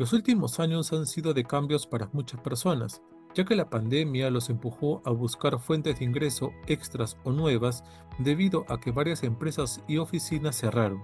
Los 0.00 0.14
últimos 0.14 0.60
años 0.60 0.94
han 0.94 1.06
sido 1.06 1.34
de 1.34 1.44
cambios 1.44 1.86
para 1.86 2.08
muchas 2.14 2.40
personas, 2.40 3.02
ya 3.34 3.44
que 3.44 3.54
la 3.54 3.68
pandemia 3.68 4.30
los 4.30 4.48
empujó 4.48 5.02
a 5.04 5.10
buscar 5.10 5.60
fuentes 5.60 5.98
de 5.98 6.06
ingreso 6.06 6.54
extras 6.66 7.18
o 7.22 7.32
nuevas 7.32 7.84
debido 8.18 8.64
a 8.70 8.80
que 8.80 8.92
varias 8.92 9.24
empresas 9.24 9.82
y 9.86 9.98
oficinas 9.98 10.56
cerraron. 10.56 11.02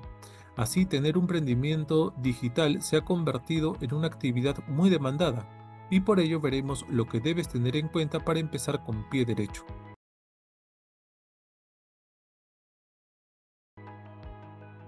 Así, 0.57 0.87
tener 0.87 1.19
un 1.19 1.29
rendimiento 1.29 2.15
digital 2.23 2.81
se 2.81 2.97
ha 2.97 3.03
convertido 3.03 3.77
en 3.83 3.93
una 3.93 4.07
actividad 4.07 4.67
muy 4.67 4.89
demandada, 4.89 5.47
y 5.91 6.01
por 6.01 6.19
ello 6.19 6.41
veremos 6.41 6.87
lo 6.89 7.07
que 7.07 7.21
debes 7.21 7.51
tener 7.51 7.77
en 7.77 7.89
cuenta 7.89 8.25
para 8.25 8.41
empezar 8.41 8.83
con 8.83 9.07
pie 9.11 9.27
derecho. 9.27 9.67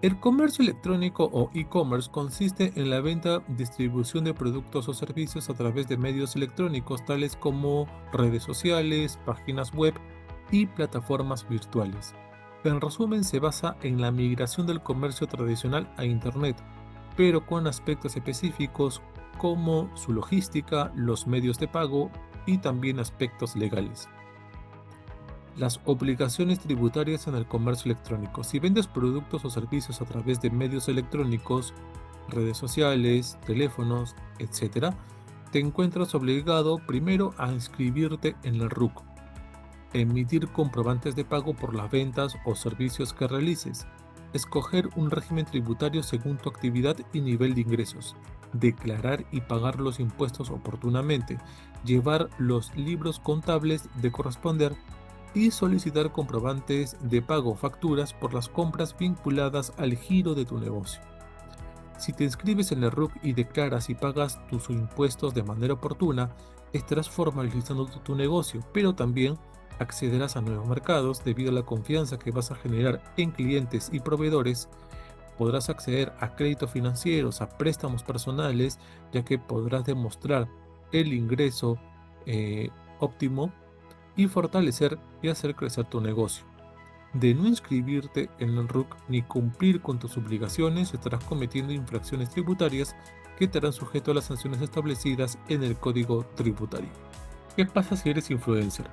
El 0.01 0.21
comercio 0.21 0.62
electrónico 0.62 1.29
o 1.33 1.51
e-commerce 1.55 2.09
consiste 2.09 2.73
en 2.77 2.89
la 2.89 3.01
venta, 3.01 3.43
distribución 3.48 4.23
de 4.23 4.33
productos 4.33 4.89
o 4.89 4.95
servicios 4.95 5.51
a 5.51 5.55
través 5.55 5.89
de 5.89 5.97
medios 5.97 6.37
electrónicos 6.37 7.05
tales 7.05 7.34
como 7.34 7.88
redes 8.12 8.45
sociales, 8.45 9.19
páginas 9.27 9.74
web 9.74 9.95
y 10.52 10.66
plataformas 10.66 11.48
virtuales. 11.48 12.15
En 12.62 12.80
resumen, 12.80 13.24
se 13.24 13.41
basa 13.41 13.77
en 13.83 14.01
la 14.01 14.12
migración 14.12 14.69
del 14.69 14.80
comercio 14.80 15.27
tradicional 15.27 15.93
a 15.97 16.05
Internet, 16.05 16.57
pero 17.16 17.45
con 17.45 17.66
aspectos 17.66 18.15
específicos 18.15 19.02
como 19.37 19.91
su 19.96 20.12
logística, 20.12 20.93
los 20.95 21.27
medios 21.27 21.59
de 21.59 21.66
pago 21.66 22.09
y 22.46 22.59
también 22.59 23.01
aspectos 23.01 23.57
legales 23.57 24.09
las 25.59 25.80
obligaciones 25.85 26.61
tributarias 26.61 27.27
en 27.27 27.35
el 27.35 27.47
comercio 27.47 27.91
electrónico. 27.91 28.45
Si 28.45 28.59
vendes 28.59 28.87
productos 28.87 29.45
o 29.45 29.51
servicios 29.51 30.01
a 30.01 30.05
través 30.05 30.41
de 30.41 30.51
medios 30.51 30.89
electrónicos, 30.89 31.75
redes 32.29 32.57
sociales, 32.57 33.39
teléfonos, 33.45 34.15
etc., 34.39 34.95
te 35.51 35.59
encuentras 35.59 36.15
obligado 36.15 36.79
primero 36.87 37.35
a 37.39 37.51
inscribirte 37.51 38.37
en 38.43 38.57
el 38.57 38.71
RUC, 38.71 39.02
emitir 39.93 40.49
comprobantes 40.49 41.16
de 41.16 41.24
pago 41.24 41.55
por 41.55 41.75
las 41.75 41.91
ventas 41.91 42.37
o 42.45 42.54
servicios 42.54 43.13
que 43.13 43.27
realices, 43.27 43.87
escoger 44.35 44.91
un 44.97 45.10
régimen 45.10 45.47
tributario 45.47 46.02
según 46.02 46.37
tu 46.37 46.51
actividad 46.51 46.97
y 47.13 47.21
nivel 47.21 47.54
de 47.54 47.63
ingresos, 47.63 48.15
declarar 48.52 49.25
y 49.32 49.41
pagar 49.41 49.80
los 49.80 50.01
impuestos 50.01 50.51
oportunamente, 50.51 51.38
llevar 51.85 52.29
los 52.38 52.77
libros 52.77 53.19
contables 53.19 53.88
de 54.02 54.13
corresponder 54.13 54.77
y 55.34 55.51
solicitar 55.51 56.12
comprobantes 56.12 56.96
de 57.02 57.23
pago 57.23 57.52
o 57.52 57.54
facturas 57.54 58.12
por 58.12 58.34
las 58.34 58.48
compras 58.48 58.96
vinculadas 58.98 59.73
al 59.76 59.96
giro 59.96 60.35
de 60.35 60.45
tu 60.45 60.59
negocio. 60.59 61.01
Si 61.98 62.12
te 62.12 62.24
inscribes 62.24 62.73
en 62.73 62.85
el 62.85 62.90
RUC 62.90 63.12
y 63.23 63.32
declaras 63.32 63.90
y 63.90 63.95
pagas 63.95 64.38
tus 64.48 64.70
impuestos 64.70 65.34
de 65.34 65.43
manera 65.43 65.75
oportuna, 65.75 66.31
estarás 66.72 67.09
formalizando 67.09 67.87
tu 67.87 68.15
negocio, 68.15 68.60
pero 68.72 68.94
también 68.94 69.37
accederás 69.78 70.37
a 70.37 70.41
nuevos 70.41 70.69
mercados 70.69 71.25
debido 71.25 71.50
a 71.50 71.54
la 71.54 71.62
confianza 71.62 72.19
que 72.19 72.31
vas 72.31 72.50
a 72.50 72.56
generar 72.56 73.03
en 73.16 73.31
clientes 73.31 73.91
y 73.92 74.00
proveedores. 74.00 74.69
Podrás 75.37 75.70
acceder 75.70 76.12
a 76.20 76.34
créditos 76.34 76.70
financieros, 76.70 77.41
a 77.41 77.48
préstamos 77.48 78.03
personales, 78.03 78.78
ya 79.12 79.25
que 79.25 79.38
podrás 79.38 79.84
demostrar 79.84 80.48
el 80.92 81.12
ingreso 81.12 81.78
eh, 82.26 82.70
óptimo 82.98 83.53
y 84.19 84.27
fortalecer 84.27 84.99
y 85.22 85.28
hacer 85.28 85.55
crecer 85.55 85.87
tu 85.87 86.03
negocio. 86.03 86.44
De 87.15 87.33
no 87.34 87.47
inscribirte 87.47 88.28
en 88.41 88.59
el 88.59 88.69
RUC 88.69 88.94
ni 89.09 89.22
cumplir 89.22 89.81
con 89.81 89.99
tus 89.99 90.19
obligaciones, 90.19 90.93
estarás 90.93 91.25
cometiendo 91.25 91.72
infracciones 91.72 92.28
tributarias 92.28 92.94
que 93.38 93.47
te 93.47 93.59
harán 93.59 93.72
sujeto 93.72 94.10
a 94.10 94.15
las 94.15 94.25
sanciones 94.25 94.60
establecidas 94.60 95.38
en 95.49 95.62
el 95.62 95.77
Código 95.77 96.27
Tributario. 96.34 96.91
¿Qué 97.56 97.65
pasa 97.65 97.97
si 97.97 98.10
eres 98.10 98.31
influencer? 98.31 98.91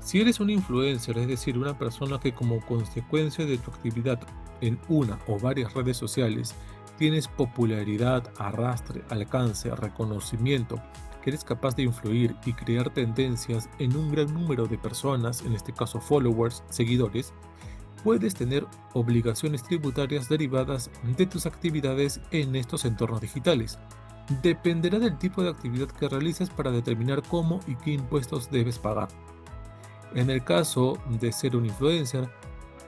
Si 0.00 0.20
eres 0.20 0.40
un 0.40 0.50
influencer, 0.50 1.16
es 1.16 1.28
decir, 1.28 1.56
una 1.56 1.78
persona 1.78 2.18
que 2.18 2.34
como 2.34 2.60
consecuencia 2.66 3.46
de 3.46 3.58
tu 3.58 3.70
actividad 3.70 4.18
en 4.60 4.78
una 4.88 5.18
o 5.28 5.38
varias 5.38 5.74
redes 5.74 5.96
sociales 5.96 6.54
tienes 6.98 7.28
popularidad, 7.28 8.32
arrastre, 8.36 9.04
alcance, 9.10 9.74
reconocimiento 9.74 10.82
eres 11.30 11.44
capaz 11.44 11.74
de 11.76 11.82
influir 11.82 12.36
y 12.44 12.52
crear 12.52 12.90
tendencias 12.90 13.68
en 13.78 13.96
un 13.96 14.10
gran 14.10 14.32
número 14.32 14.66
de 14.66 14.78
personas, 14.78 15.42
en 15.42 15.54
este 15.54 15.72
caso 15.72 16.00
followers, 16.00 16.62
seguidores, 16.70 17.32
puedes 18.04 18.34
tener 18.34 18.66
obligaciones 18.92 19.62
tributarias 19.62 20.28
derivadas 20.28 20.90
de 21.16 21.26
tus 21.26 21.46
actividades 21.46 22.20
en 22.30 22.54
estos 22.54 22.84
entornos 22.84 23.20
digitales. 23.20 23.78
Dependerá 24.42 24.98
del 24.98 25.18
tipo 25.18 25.42
de 25.42 25.50
actividad 25.50 25.88
que 25.88 26.08
realices 26.08 26.50
para 26.50 26.70
determinar 26.70 27.22
cómo 27.22 27.60
y 27.66 27.74
qué 27.76 27.92
impuestos 27.92 28.50
debes 28.50 28.78
pagar. 28.78 29.08
En 30.14 30.30
el 30.30 30.44
caso 30.44 30.98
de 31.20 31.32
ser 31.32 31.56
un 31.56 31.66
influencer, 31.66 32.30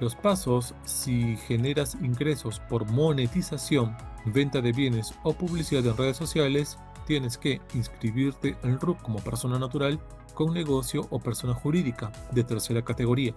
los 0.01 0.15
pasos 0.15 0.75
si 0.85 1.37
generas 1.37 1.97
ingresos 2.01 2.61
por 2.69 2.89
monetización, 2.91 3.97
venta 4.25 4.61
de 4.61 4.73
bienes 4.73 5.15
o 5.25 5.33
publicidad 5.33 5.85
en 5.85 5.97
redes 5.97 6.17
sociales 6.17 6.79
tienes 7.09 7.39
que 7.39 7.63
inscribirte 7.73 8.55
en 8.63 8.79
RUC 8.79 9.01
como 9.01 9.21
persona 9.21 9.59
natural 9.59 9.99
con 10.35 10.53
negocio 10.53 11.07
o 11.09 11.19
persona 11.19 11.55
jurídica 11.55 12.13
de 12.33 12.45
tercera 12.45 12.83
categoría, 12.83 13.35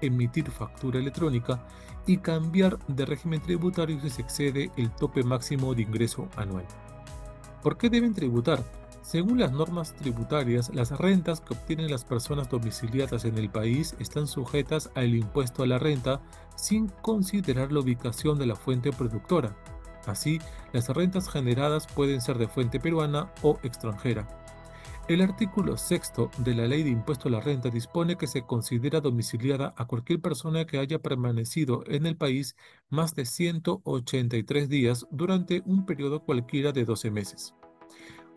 emitir 0.00 0.50
factura 0.50 0.98
electrónica 0.98 1.62
y 2.06 2.16
cambiar 2.16 2.78
de 2.88 3.04
régimen 3.04 3.42
tributario 3.42 4.00
si 4.00 4.08
se 4.08 4.22
excede 4.22 4.70
el 4.78 4.90
tope 4.90 5.22
máximo 5.24 5.74
de 5.74 5.82
ingreso 5.82 6.26
anual. 6.36 6.64
¿Por 7.62 7.76
qué 7.76 7.90
deben 7.90 8.14
tributar? 8.14 8.64
Según 9.02 9.40
las 9.40 9.52
normas 9.52 9.94
tributarias, 9.94 10.74
las 10.74 10.92
rentas 10.92 11.42
que 11.42 11.52
obtienen 11.52 11.90
las 11.90 12.06
personas 12.06 12.48
domiciliadas 12.48 13.26
en 13.26 13.36
el 13.36 13.50
país 13.50 13.94
están 13.98 14.26
sujetas 14.26 14.90
al 14.94 15.14
impuesto 15.14 15.62
a 15.62 15.66
la 15.66 15.78
renta 15.78 16.22
sin 16.56 16.88
considerar 16.88 17.72
la 17.72 17.80
ubicación 17.80 18.38
de 18.38 18.46
la 18.46 18.56
fuente 18.56 18.90
productora, 18.90 19.54
Así, 20.06 20.40
las 20.72 20.88
rentas 20.88 21.28
generadas 21.28 21.86
pueden 21.86 22.20
ser 22.20 22.38
de 22.38 22.48
fuente 22.48 22.80
peruana 22.80 23.30
o 23.42 23.58
extranjera. 23.62 24.26
El 25.08 25.20
artículo 25.20 25.76
sexto 25.76 26.30
de 26.38 26.54
la 26.54 26.66
Ley 26.68 26.84
de 26.84 26.90
Impuesto 26.90 27.28
a 27.28 27.32
la 27.32 27.40
Renta 27.40 27.70
dispone 27.70 28.16
que 28.16 28.28
se 28.28 28.42
considera 28.42 29.00
domiciliada 29.00 29.74
a 29.76 29.86
cualquier 29.86 30.20
persona 30.20 30.64
que 30.64 30.78
haya 30.78 31.00
permanecido 31.00 31.82
en 31.86 32.06
el 32.06 32.16
país 32.16 32.56
más 32.88 33.16
de 33.16 33.26
183 33.26 34.68
días 34.68 35.06
durante 35.10 35.62
un 35.66 35.86
periodo 35.86 36.24
cualquiera 36.24 36.70
de 36.70 36.84
12 36.84 37.10
meses. 37.10 37.52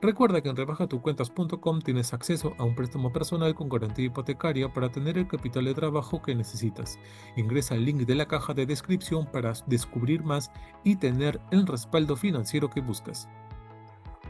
Recuerda 0.05 0.39
que 0.39 0.49
en 0.49 0.55
rebajatucuentas.com 0.55 1.81
tienes 1.81 2.13
acceso 2.13 2.53
a 2.59 2.63
un 2.63 2.75
préstamo 2.75 3.11
personal 3.11 3.55
con 3.55 3.69
garantía 3.69 4.05
hipotecaria 4.05 4.71
para 4.71 4.91
tener 4.91 5.17
el 5.17 5.27
capital 5.27 5.65
de 5.65 5.73
trabajo 5.73 6.21
que 6.21 6.35
necesitas. 6.35 6.99
Ingresa 7.35 7.73
al 7.73 7.85
link 7.85 8.01
de 8.01 8.13
la 8.13 8.27
caja 8.27 8.53
de 8.53 8.67
descripción 8.67 9.25
para 9.25 9.53
descubrir 9.65 10.23
más 10.23 10.51
y 10.83 10.97
tener 10.97 11.41
el 11.49 11.65
respaldo 11.65 12.15
financiero 12.15 12.69
que 12.69 12.81
buscas. 12.81 13.27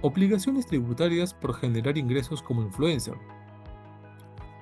Obligaciones 0.02 0.66
tributarias 0.66 1.34
por 1.34 1.54
generar 1.54 1.98
ingresos 1.98 2.42
como 2.42 2.62
influencer. 2.62 3.16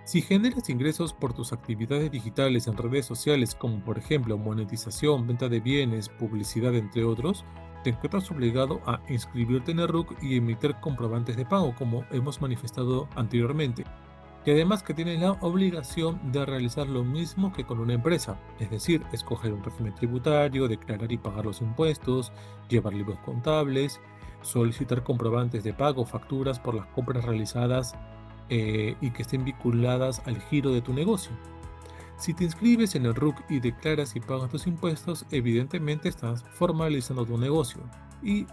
Si 0.05 0.19
generas 0.19 0.67
ingresos 0.71 1.13
por 1.13 1.31
tus 1.33 1.53
actividades 1.53 2.09
digitales 2.09 2.65
en 2.65 2.75
redes 2.75 3.05
sociales 3.05 3.53
como 3.53 3.83
por 3.83 3.99
ejemplo 3.99 4.39
monetización, 4.39 5.27
venta 5.27 5.47
de 5.47 5.59
bienes, 5.59 6.09
publicidad 6.09 6.73
entre 6.73 7.03
otros, 7.03 7.45
te 7.83 7.91
encuentras 7.91 8.31
obligado 8.31 8.81
a 8.85 8.99
inscribirte 9.09 9.71
en 9.71 9.79
el 9.79 9.87
RUC 9.87 10.21
y 10.21 10.37
emitir 10.37 10.75
comprobantes 10.75 11.37
de 11.37 11.45
pago, 11.45 11.75
como 11.75 12.05
hemos 12.11 12.41
manifestado 12.41 13.07
anteriormente. 13.15 13.83
Y 14.45 14.51
además 14.51 14.83
que 14.83 14.93
tienes 14.93 15.19
la 15.21 15.33
obligación 15.33 16.19
de 16.31 16.45
realizar 16.45 16.87
lo 16.87 17.03
mismo 17.03 17.53
que 17.53 17.63
con 17.63 17.79
una 17.79 17.93
empresa, 17.93 18.37
es 18.59 18.69
decir, 18.69 19.01
escoger 19.13 19.53
un 19.53 19.63
régimen 19.63 19.95
tributario, 19.95 20.67
declarar 20.67 21.11
y 21.11 21.17
pagar 21.17 21.45
los 21.45 21.61
impuestos, 21.61 22.33
llevar 22.67 22.93
libros 22.93 23.19
contables, 23.19 24.01
solicitar 24.41 25.03
comprobantes 25.03 25.63
de 25.63 25.73
pago, 25.73 26.05
facturas 26.05 26.59
por 26.59 26.75
las 26.75 26.87
compras 26.87 27.23
realizadas 27.23 27.95
eh, 28.49 28.95
y 28.99 29.11
que 29.11 29.21
estén 29.21 29.45
vinculadas 29.45 30.21
al 30.25 30.41
giro 30.41 30.71
de 30.71 30.81
tu 30.81 30.93
negocio. 30.93 31.31
Si 32.23 32.33
te 32.33 32.45
inscribes 32.45 32.95
en 32.95 33.05
el 33.05 33.15
RUC 33.15 33.35
y 33.49 33.59
declaras 33.59 34.15
y 34.15 34.21
pagas 34.21 34.49
tus 34.49 34.65
impuestos, 34.65 35.25
evidentemente 35.29 36.07
estás 36.07 36.41
formalizando 36.53 37.25
tu 37.25 37.37
negocio 37.37 37.81
y 38.21 38.47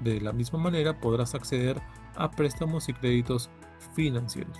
de 0.00 0.20
la 0.20 0.32
misma 0.32 0.58
manera 0.58 0.98
podrás 0.98 1.36
acceder 1.36 1.80
a 2.16 2.32
préstamos 2.32 2.88
y 2.88 2.94
créditos 2.94 3.48
financieros. 3.94 4.58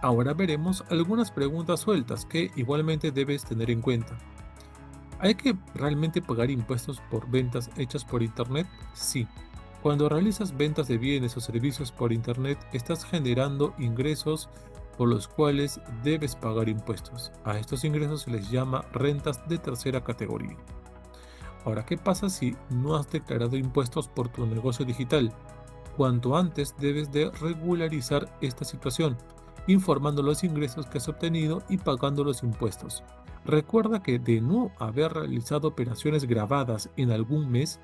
Ahora 0.00 0.32
veremos 0.32 0.82
algunas 0.88 1.30
preguntas 1.30 1.80
sueltas 1.80 2.24
que 2.24 2.50
igualmente 2.56 3.10
debes 3.10 3.44
tener 3.44 3.70
en 3.70 3.82
cuenta. 3.82 4.16
¿Hay 5.18 5.34
que 5.34 5.54
realmente 5.74 6.22
pagar 6.22 6.50
impuestos 6.50 7.02
por 7.10 7.30
ventas 7.30 7.68
hechas 7.76 8.02
por 8.02 8.22
Internet? 8.22 8.66
Sí. 8.94 9.28
Cuando 9.82 10.08
realizas 10.08 10.56
ventas 10.56 10.88
de 10.88 10.96
bienes 10.96 11.36
o 11.36 11.40
servicios 11.42 11.92
por 11.92 12.14
Internet, 12.14 12.58
estás 12.72 13.04
generando 13.04 13.74
ingresos 13.78 14.48
por 15.00 15.08
los 15.08 15.28
cuales 15.28 15.80
debes 16.04 16.36
pagar 16.36 16.68
impuestos. 16.68 17.32
A 17.44 17.58
estos 17.58 17.84
ingresos 17.84 18.20
se 18.20 18.30
les 18.32 18.50
llama 18.50 18.84
rentas 18.92 19.48
de 19.48 19.56
tercera 19.56 20.04
categoría. 20.04 20.58
Ahora, 21.64 21.86
¿qué 21.86 21.96
pasa 21.96 22.28
si 22.28 22.54
no 22.68 22.96
has 22.96 23.10
declarado 23.10 23.56
impuestos 23.56 24.08
por 24.08 24.28
tu 24.28 24.44
negocio 24.44 24.84
digital? 24.84 25.32
Cuanto 25.96 26.36
antes 26.36 26.74
debes 26.78 27.10
de 27.10 27.30
regularizar 27.30 28.30
esta 28.42 28.66
situación, 28.66 29.16
informando 29.66 30.22
los 30.22 30.44
ingresos 30.44 30.84
que 30.84 30.98
has 30.98 31.08
obtenido 31.08 31.62
y 31.70 31.78
pagando 31.78 32.22
los 32.22 32.42
impuestos. 32.42 33.02
Recuerda 33.46 34.02
que 34.02 34.18
de 34.18 34.42
no 34.42 34.70
haber 34.78 35.14
realizado 35.14 35.68
operaciones 35.68 36.26
grabadas 36.26 36.90
en 36.98 37.10
algún 37.10 37.50
mes, 37.50 37.80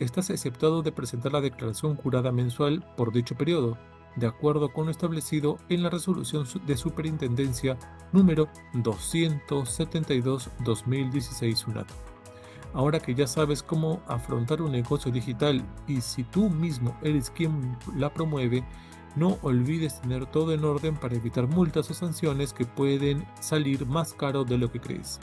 estás 0.00 0.28
exceptuado 0.28 0.82
de 0.82 0.90
presentar 0.90 1.30
la 1.30 1.40
declaración 1.40 1.94
jurada 1.94 2.32
mensual 2.32 2.84
por 2.96 3.12
dicho 3.12 3.36
periodo, 3.36 3.78
de 4.16 4.26
acuerdo 4.26 4.72
con 4.72 4.86
lo 4.86 4.90
establecido 4.90 5.58
en 5.68 5.82
la 5.82 5.90
resolución 5.90 6.46
de 6.66 6.76
superintendencia 6.76 7.78
número 8.12 8.48
272-2016 8.74 11.68
UNAT. 11.68 11.88
Ahora 12.74 13.00
que 13.00 13.14
ya 13.14 13.26
sabes 13.26 13.62
cómo 13.62 14.02
afrontar 14.06 14.60
un 14.60 14.72
negocio 14.72 15.10
digital 15.10 15.64
y 15.86 16.00
si 16.00 16.24
tú 16.24 16.50
mismo 16.50 16.96
eres 17.02 17.30
quien 17.30 17.76
la 17.96 18.12
promueve, 18.12 18.64
no 19.16 19.38
olvides 19.42 20.00
tener 20.00 20.26
todo 20.26 20.52
en 20.52 20.64
orden 20.64 20.96
para 20.96 21.16
evitar 21.16 21.46
multas 21.46 21.90
o 21.90 21.94
sanciones 21.94 22.52
que 22.52 22.66
pueden 22.66 23.26
salir 23.40 23.86
más 23.86 24.12
caro 24.12 24.44
de 24.44 24.58
lo 24.58 24.70
que 24.70 24.80
crees. 24.80 25.18